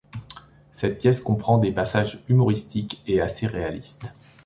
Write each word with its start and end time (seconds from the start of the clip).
Cette 0.71 0.97
pièce 0.97 1.21
comprend 1.21 1.59
des 1.59 1.71
passages 1.71 2.23
humoristiques 2.27 3.03
et 3.05 3.21
assez 3.21 3.45
réalistes. 3.45 4.11